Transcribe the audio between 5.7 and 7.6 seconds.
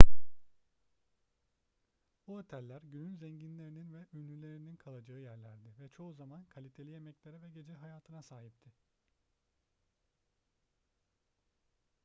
ve çoğu zaman kaliteli yemeklere ve